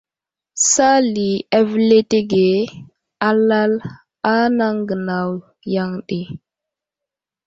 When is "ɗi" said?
6.07-6.19